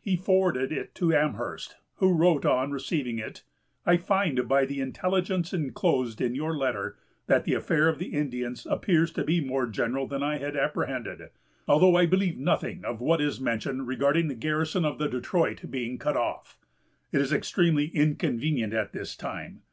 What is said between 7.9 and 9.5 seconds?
the Indians appears to be